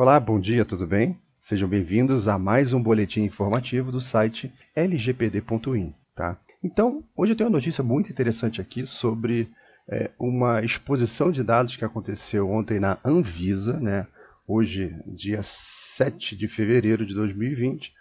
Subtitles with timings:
[0.00, 1.20] Olá, bom dia, tudo bem?
[1.38, 6.38] Sejam bem-vindos a mais um boletim informativo do site lgpd.in, tá?
[6.64, 9.50] Então, hoje eu tenho uma notícia muito interessante aqui sobre
[9.86, 14.06] é, uma exposição de dados que aconteceu ontem na Anvisa, né?
[14.48, 17.92] Hoje, dia 7 de fevereiro de 2020,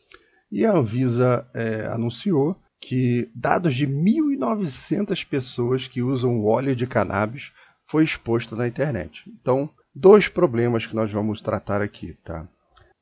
[0.49, 7.51] e a Anvisa é, anunciou que dados de 1.900 pessoas que usam óleo de cannabis
[7.85, 9.29] foi exposto na internet.
[9.41, 9.69] Então,
[9.99, 12.47] dois problemas que nós vamos tratar aqui, tá?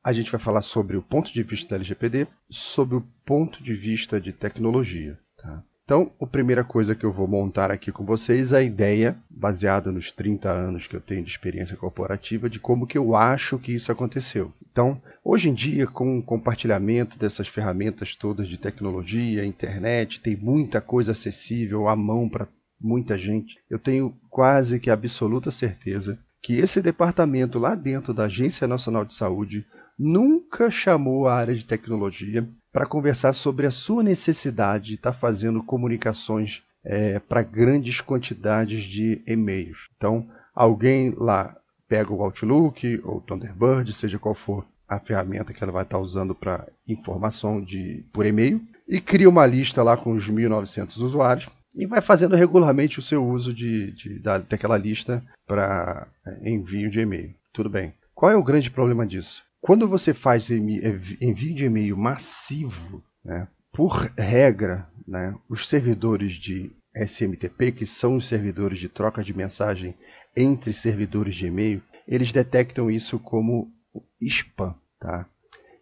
[0.03, 3.75] A gente vai falar sobre o ponto de vista da LGPD, sobre o ponto de
[3.75, 5.63] vista de tecnologia, tá?
[5.83, 9.91] Então, a primeira coisa que eu vou montar aqui com vocês é a ideia, baseada
[9.91, 13.73] nos 30 anos que eu tenho de experiência corporativa, de como que eu acho que
[13.73, 14.51] isso aconteceu.
[14.69, 20.81] Então, hoje em dia, com o compartilhamento dessas ferramentas todas de tecnologia, internet, tem muita
[20.81, 22.49] coisa acessível à mão para
[22.81, 23.57] muita gente.
[23.69, 29.13] Eu tenho quase que absoluta certeza que esse departamento lá dentro da Agência Nacional de
[29.13, 29.67] Saúde
[29.99, 35.17] nunca chamou a área de tecnologia para conversar sobre a sua necessidade de estar tá
[35.17, 39.89] fazendo comunicações é, para grandes quantidades de e-mails.
[39.97, 41.53] Então, alguém lá
[41.85, 46.01] pega o Outlook ou Thunderbird, seja qual for a ferramenta que ela vai estar tá
[46.01, 51.49] usando para informação de, por e-mail, e cria uma lista lá com os 1.900 usuários
[51.77, 56.89] e vai fazendo regularmente o seu uso de, de da, daquela lista para é, envio
[56.89, 57.33] de e-mail.
[57.53, 57.93] Tudo bem.
[58.15, 59.43] Qual é o grande problema disso?
[59.61, 67.71] Quando você faz envio de e-mail massivo, né, por regra, né, os servidores de SMTP,
[67.71, 69.93] que são os servidores de troca de mensagem
[70.35, 73.71] entre servidores de e-mail, eles detectam isso como
[74.19, 74.73] spam.
[74.99, 75.27] Tá?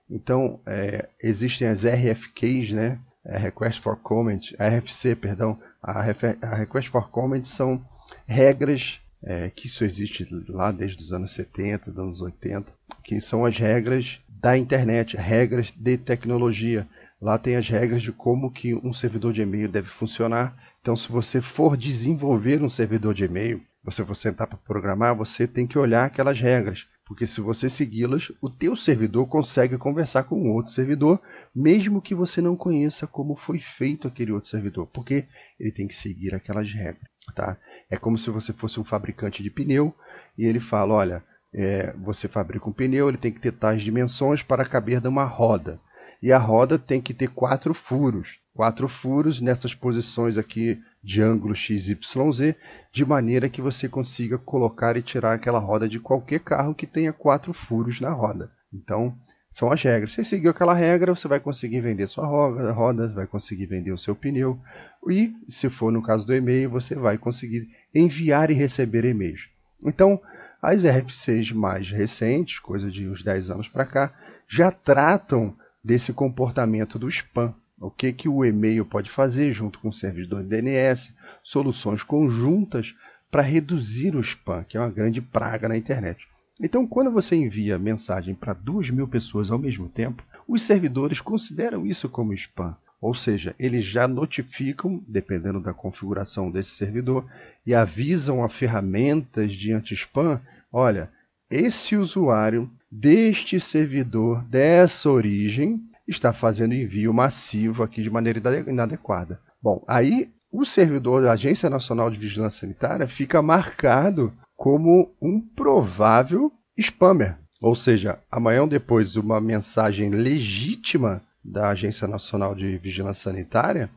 [0.10, 6.00] Então, é, existem as RFKs, né, é, Request for Comment, RFC, perdão, a,
[6.42, 7.86] a Request for Comment são
[8.26, 12.72] regras é, que isso existe lá desde os anos 70, dos anos 80,
[13.04, 16.88] que são as regras da internet, regras de tecnologia.
[17.22, 20.56] Lá tem as regras de como que um servidor de e-mail deve funcionar.
[20.82, 25.48] Então, se você for desenvolver um servidor de e-mail, você for sentar para programar, você
[25.48, 26.88] tem que olhar aquelas regras.
[27.06, 31.22] Porque se você segui-las, o teu servidor consegue conversar com outro servidor,
[31.54, 35.28] mesmo que você não conheça como foi feito aquele outro servidor, porque
[35.60, 37.08] ele tem que seguir aquelas regras.
[37.36, 37.58] Tá?
[37.92, 39.94] É como se você fosse um fabricante de pneu
[40.36, 41.24] e ele fala, olha,
[41.54, 45.80] é, você fabrica um pneu, ele tem que ter tais dimensões para caber numa roda.
[46.22, 48.40] E a roda tem que ter quatro furos.
[48.54, 52.56] Quatro furos nessas posições aqui de ângulo XYZ,
[52.92, 57.14] de maneira que você consiga colocar e tirar aquela roda de qualquer carro que tenha
[57.14, 58.52] quatro furos na roda.
[58.74, 59.16] Então,
[59.52, 60.14] são as regras.
[60.14, 64.16] Se seguir aquela regra, você vai conseguir vender sua roda, vai conseguir vender o seu
[64.16, 64.60] pneu.
[65.08, 69.48] E, se for no caso do e-mail, você vai conseguir enviar e receber e-mails.
[69.86, 70.20] Então,
[70.60, 74.12] as RFCs mais recentes, coisa de uns 10 anos para cá,
[74.48, 79.90] já tratam desse comportamento do spam o que, que o e-mail pode fazer junto com
[79.90, 81.14] o servidor DNS,
[81.44, 82.96] soluções conjuntas
[83.30, 86.28] para reduzir o spam, que é uma grande praga na internet.
[86.62, 91.86] Então, quando você envia mensagem para duas mil pessoas ao mesmo tempo, os servidores consideram
[91.86, 92.78] isso como spam.
[93.02, 97.26] Ou seja, eles já notificam, dependendo da configuração desse servidor,
[97.66, 100.42] e avisam a ferramentas de anti-spam:
[100.72, 101.12] olha,
[101.52, 109.40] esse usuário deste servidor dessa origem está fazendo envio massivo aqui de maneira inadequada.
[109.62, 116.52] Bom, aí o servidor da Agência Nacional de Vigilância Sanitária fica marcado como um provável
[116.78, 117.38] spammer.
[117.62, 123.90] Ou seja, amanhã ou depois uma mensagem legítima da Agência Nacional de Vigilância Sanitária,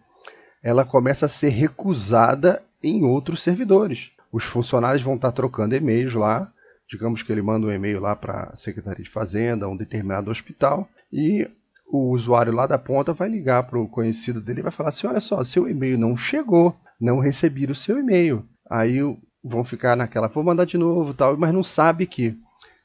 [0.62, 4.10] ela começa a ser recusada em outros servidores.
[4.32, 6.52] Os funcionários vão estar trocando e-mails lá,
[6.88, 10.88] digamos que ele manda um e-mail lá para a Secretaria de Fazenda, um determinado hospital,
[11.12, 11.48] e
[11.90, 15.06] o usuário lá da ponta vai ligar para o conhecido dele e vai falar assim:
[15.06, 18.46] olha só, seu e-mail não chegou, não recebi o seu e-mail.
[18.70, 18.98] Aí
[19.42, 22.36] vão ficar naquela, vou mandar de novo, tal, mas não sabe que,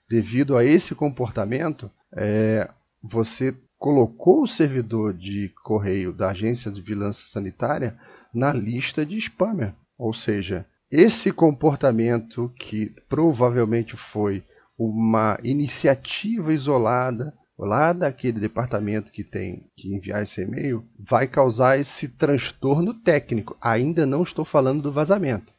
[0.09, 2.69] devido a esse comportamento, é,
[3.01, 7.97] você colocou o servidor de correio da agência de vigilância sanitária
[8.33, 9.73] na lista de spammer.
[9.97, 14.43] Ou seja, esse comportamento que provavelmente foi
[14.77, 17.33] uma iniciativa isolada
[17.63, 23.57] lá daquele departamento que tem que enviar esse e-mail vai causar esse transtorno técnico.
[23.61, 25.51] Ainda não estou falando do vazamento.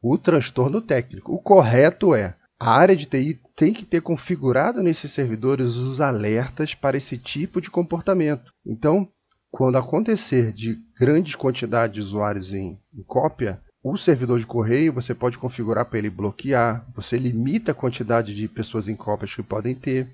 [0.00, 1.32] O transtorno técnico.
[1.32, 6.74] O correto é a área de TI tem que ter configurado nesses servidores os alertas
[6.74, 8.52] para esse tipo de comportamento.
[8.66, 9.08] Então,
[9.50, 15.14] quando acontecer de grandes quantidades de usuários em, em cópia, o servidor de correio você
[15.14, 19.74] pode configurar para ele bloquear, você limita a quantidade de pessoas em cópias que podem
[19.74, 20.10] ter.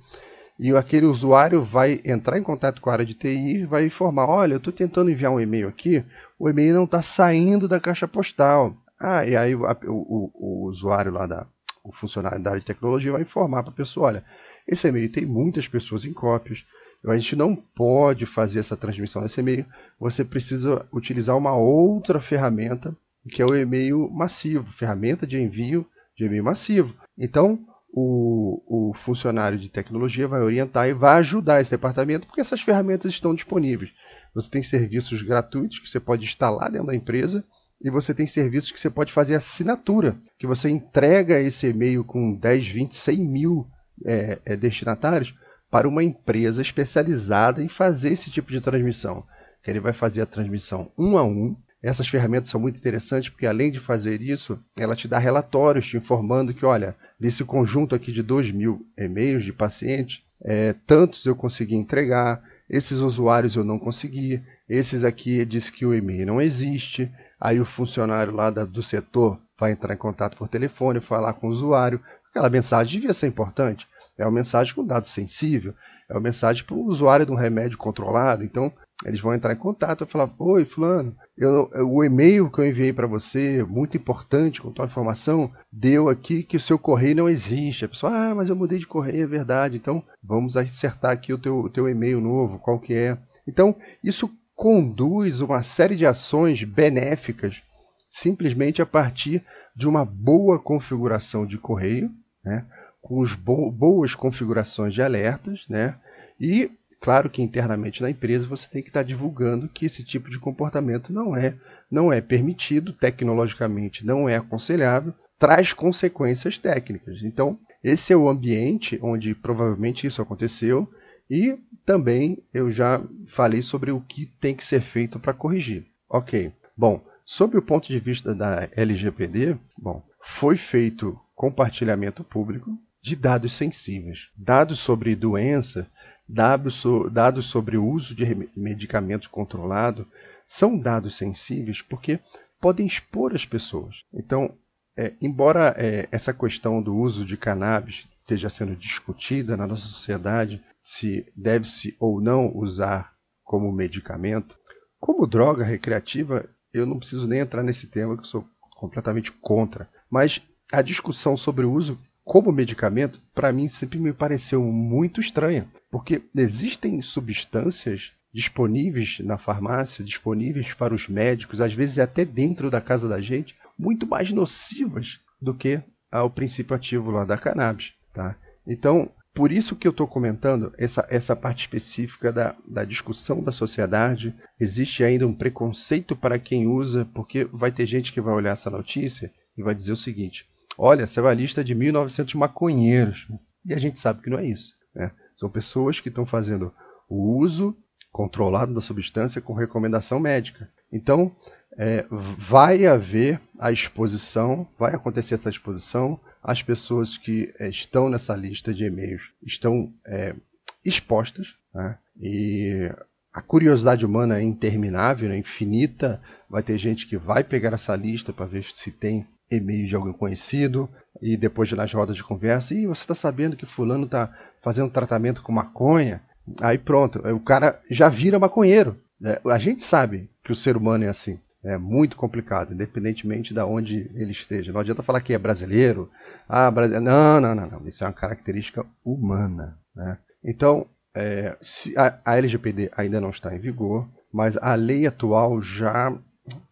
[0.58, 4.26] E aquele usuário vai entrar em contato com a área de TI e vai informar:
[4.26, 6.04] olha, eu estou tentando enviar um e-mail aqui,
[6.38, 8.76] o e-mail não está saindo da caixa postal.
[8.98, 11.46] Ah, e aí o, o, o usuário lá da,
[11.82, 14.24] o funcionário da área de tecnologia vai informar para a pessoa: olha,
[14.66, 16.64] esse e-mail tem muitas pessoas em cópias,
[17.06, 19.66] a gente não pode fazer essa transmissão desse e-mail,
[20.00, 22.96] você precisa utilizar uma outra ferramenta,
[23.28, 25.86] que é o e-mail massivo, ferramenta de envio
[26.16, 26.94] de e-mail massivo.
[27.18, 27.58] Então,
[27.96, 33.12] o, o, funcionário de tecnologia vai orientar e vai ajudar esse departamento, porque essas ferramentas
[33.12, 33.92] estão disponíveis.
[34.34, 37.44] Você tem serviços gratuitos que você pode instalar dentro da empresa
[37.80, 42.34] e você tem serviços que você pode fazer assinatura, que você entrega esse e-mail com
[42.34, 43.68] 10, 20, 100 mil
[44.04, 45.32] é, é, destinatários
[45.70, 49.24] para uma empresa especializada em fazer esse tipo de transmissão.
[49.62, 51.56] Que ele vai fazer a transmissão um a um.
[51.84, 55.96] Essas ferramentas são muito interessantes porque, além de fazer isso, ela te dá relatórios te
[55.96, 61.36] informando que, olha, desse conjunto aqui de 2 mil e-mails de pacientes, é, tantos eu
[61.36, 67.12] consegui entregar, esses usuários eu não consegui, esses aqui disse que o e-mail não existe,
[67.44, 71.48] Aí o funcionário lá da, do setor vai entrar em contato por telefone, falar com
[71.48, 72.00] o usuário.
[72.30, 73.86] Aquela mensagem devia ser importante.
[74.16, 75.74] É uma mensagem com dado sensível,
[76.08, 78.44] é uma mensagem para o usuário de um remédio controlado.
[78.44, 78.72] Então,
[79.04, 82.92] eles vão entrar em contato e falar: Oi, Fulano, eu, o e-mail que eu enviei
[82.92, 87.84] para você, muito importante, com tua informação, deu aqui que o seu correio não existe.
[87.84, 89.76] A pessoa, ah, mas eu mudei de correio, é verdade.
[89.76, 93.18] Então, vamos acertar aqui o teu, teu e-mail novo, qual que é.
[93.46, 97.62] Então, isso conduz uma série de ações benéficas
[98.08, 99.44] simplesmente a partir
[99.74, 102.12] de uma boa configuração de correio,
[102.44, 102.64] né,
[103.04, 105.94] com os bo boas configurações de alertas, né,
[106.40, 110.38] e claro que internamente na empresa você tem que estar divulgando que esse tipo de
[110.38, 111.54] comportamento não é
[111.90, 117.22] não é permitido tecnologicamente, não é aconselhável, traz consequências técnicas.
[117.22, 120.90] Então esse é o ambiente onde provavelmente isso aconteceu
[121.30, 125.86] e também eu já falei sobre o que tem que ser feito para corrigir.
[126.08, 126.50] Ok.
[126.74, 133.52] Bom, sob o ponto de vista da LGPD, bom, foi feito compartilhamento público de dados
[133.52, 135.86] sensíveis, dados sobre doença,
[136.26, 140.08] dados, dados sobre o uso de medicamento controlado,
[140.46, 142.18] são dados sensíveis porque
[142.58, 144.04] podem expor as pessoas.
[144.10, 144.56] Então,
[144.96, 150.64] é, embora é, essa questão do uso de cannabis esteja sendo discutida na nossa sociedade,
[150.80, 153.12] se deve-se ou não usar
[153.44, 154.58] como medicamento.
[154.98, 158.48] Como droga recreativa, eu não preciso nem entrar nesse tema, que eu sou
[158.78, 159.90] completamente contra.
[160.08, 160.40] Mas
[160.72, 166.22] a discussão sobre o uso como medicamento, para mim, sempre me pareceu muito estranha, porque
[166.34, 173.08] existem substâncias disponíveis na farmácia, disponíveis para os médicos, às vezes até dentro da casa
[173.08, 175.80] da gente, muito mais nocivas do que
[176.10, 177.92] o princípio ativo lá da cannabis.
[178.12, 178.36] Tá?
[178.66, 183.50] Então, por isso que eu estou comentando essa, essa parte específica da, da discussão da
[183.50, 184.34] sociedade.
[184.60, 188.70] Existe ainda um preconceito para quem usa, porque vai ter gente que vai olhar essa
[188.70, 193.28] notícia e vai dizer o seguinte: olha, essa é uma lista de 1.900 maconheiros.
[193.64, 194.74] E a gente sabe que não é isso.
[194.94, 195.10] Né?
[195.34, 196.72] São pessoas que estão fazendo
[197.08, 197.76] o uso
[198.12, 200.70] controlado da substância com recomendação médica.
[200.92, 201.34] Então,
[201.76, 208.36] é, vai haver a exposição, vai acontecer essa exposição, as pessoas que é, estão nessa
[208.36, 210.36] lista de e-mails estão é,
[210.84, 211.98] expostas, né?
[212.20, 212.88] e
[213.34, 216.22] a curiosidade humana é interminável, é infinita.
[216.48, 220.12] Vai ter gente que vai pegar essa lista para ver se tem e-mail de alguém
[220.12, 220.88] conhecido
[221.20, 224.32] e depois de nas rodas de conversa, e você está sabendo que fulano está
[224.62, 226.22] fazendo tratamento com maconha?
[226.60, 229.00] Aí pronto, o cara já vira maconheiro.
[229.20, 229.38] Né?
[229.46, 231.38] A gente sabe que o ser humano é assim.
[231.62, 234.70] É muito complicado, independentemente de onde ele esteja.
[234.70, 236.10] Não adianta falar que é brasileiro.
[236.46, 237.06] Ah, brasileiro.
[237.06, 237.88] Não, não, não, não.
[237.88, 239.78] Isso é uma característica humana.
[239.96, 240.18] Né?
[240.44, 241.56] Então, é,
[241.96, 246.14] a, a, LGPD ainda não está em vigor, mas a lei atual já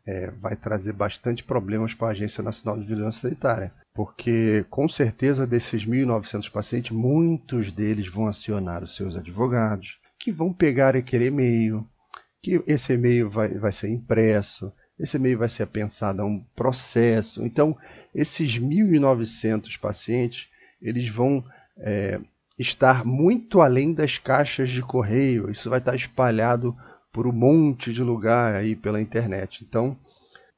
[0.06, 3.72] é, vai trazer bastante problemas para a Agência Nacional de Vigilância Sanitária.
[3.94, 10.52] Porque, com certeza, desses 1.900 pacientes, muitos deles vão acionar os seus advogados, que vão
[10.52, 11.86] pegar aquele e-mail,
[12.42, 17.44] que esse e-mail vai, vai ser impresso, esse e-mail vai ser pensado a um processo.
[17.44, 17.76] Então,
[18.14, 20.48] esses 1.900 pacientes,
[20.80, 21.44] eles vão
[21.76, 22.20] é,
[22.58, 25.50] estar muito além das caixas de correio.
[25.50, 26.76] Isso vai estar espalhado
[27.12, 29.64] por um monte de lugar aí pela internet.
[29.68, 29.98] Então,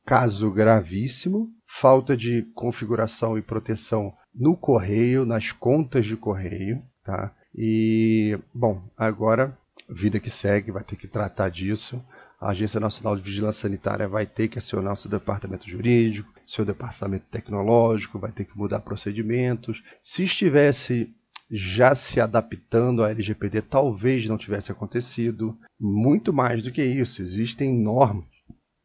[0.07, 7.35] caso gravíssimo, falta de configuração e proteção no correio, nas contas de correio, tá?
[7.55, 9.57] E, bom, agora
[9.89, 12.03] vida que segue vai ter que tratar disso.
[12.41, 16.65] a Agência Nacional de Vigilância Sanitária vai ter que acionar o seu departamento jurídico, seu
[16.65, 19.83] departamento tecnológico, vai ter que mudar procedimentos.
[20.03, 21.15] Se estivesse
[21.51, 25.57] já se adaptando à LGPD, talvez não tivesse acontecido.
[25.79, 28.25] Muito mais do que isso, existem normas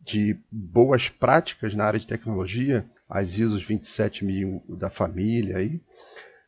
[0.05, 5.81] de boas práticas na área de tecnologia, as ISOs 27000 da família aí,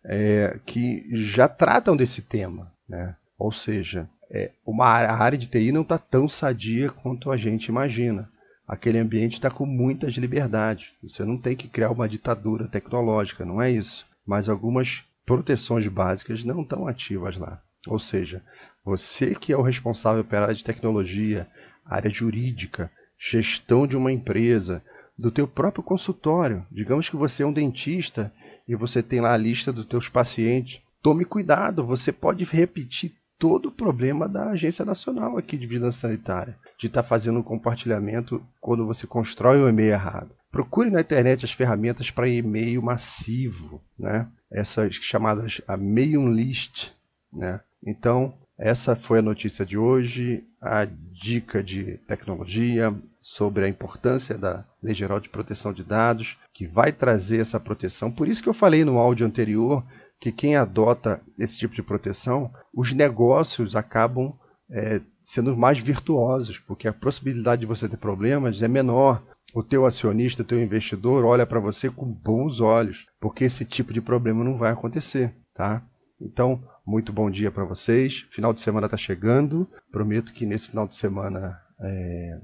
[0.03, 3.15] é, que já tratam desse tema, né?
[3.37, 7.67] Ou seja, é, uma a área de TI não está tão sadia quanto a gente
[7.67, 8.29] imagina.
[8.67, 10.91] Aquele ambiente está com muitas liberdades.
[11.03, 14.05] Você não tem que criar uma ditadura tecnológica, não é isso.
[14.25, 17.61] Mas algumas proteções básicas não estão ativas lá.
[17.87, 18.43] Ou seja,
[18.83, 21.47] você que é o responsável pela área de tecnologia,
[21.85, 24.83] área jurídica, gestão de uma empresa,
[25.17, 26.67] do teu próprio consultório.
[26.69, 28.33] Digamos que você é um dentista
[28.67, 30.81] e você tem lá a lista dos teus pacientes.
[31.01, 36.55] Tome cuidado, você pode repetir todo o problema da Agência Nacional aqui de Vigilância Sanitária,
[36.79, 40.29] de estar tá fazendo um compartilhamento quando você constrói o um e-mail errado.
[40.51, 44.27] Procure na internet as ferramentas para e-mail massivo, né?
[44.51, 46.89] essas chamadas a mailing list.
[47.33, 47.59] Né?
[47.83, 54.63] Então, essa foi a notícia de hoje, a dica de tecnologia sobre a importância da
[54.83, 58.11] Lei Geral de Proteção de Dados, que vai trazer essa proteção.
[58.11, 59.83] Por isso que eu falei no áudio anterior
[60.21, 64.31] que quem adota esse tipo de proteção, os negócios acabam
[64.69, 69.23] é, sendo mais virtuosos, porque a possibilidade de você ter problemas é menor.
[69.51, 73.91] O teu acionista, o teu investidor olha para você com bons olhos, porque esse tipo
[73.91, 75.83] de problema não vai acontecer, tá?
[76.21, 78.27] Então, muito bom dia para vocês.
[78.29, 79.67] Final de semana está chegando.
[79.91, 82.39] Prometo que nesse final de semana é,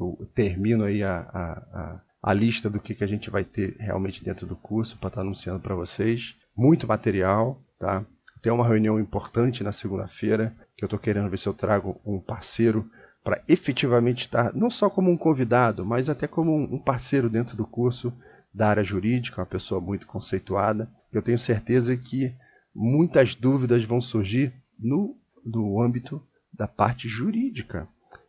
[0.00, 3.76] eu termino aí a, a, a, a, lista do que, que a gente vai ter
[3.78, 8.04] realmente dentro do curso para estar tá anunciando para vocês muito material, tá?
[8.42, 12.20] Tem uma reunião importante na segunda-feira que eu estou querendo ver se eu trago um
[12.20, 12.86] parceiro
[13.24, 17.66] para efetivamente estar não só como um convidado, mas até como um parceiro dentro do
[17.66, 18.12] curso
[18.52, 20.90] da área jurídica, uma pessoa muito conceituada.
[21.10, 22.34] Eu tenho certeza que
[22.74, 27.88] muitas dúvidas vão surgir no, no âmbito da parte jurídica.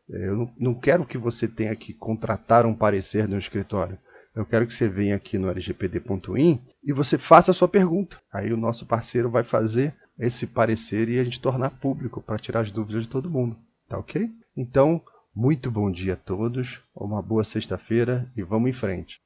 [0.09, 3.97] É, eu não, quero que você tenha que contratar um parecer no escritório.
[4.33, 8.17] Eu quero que você venha aqui no lgpd.in e você faça a sua pergunta.
[8.31, 12.61] Aí o nosso parceiro vai fazer esse parecer e a gente tornar público para tirar
[12.61, 13.57] as dúvidas de todo mundo.
[13.89, 14.31] Tá ok?
[14.55, 15.01] Então,
[15.35, 19.19] muito bom dia a todos, uma boa sexta-feira e vamos em frente.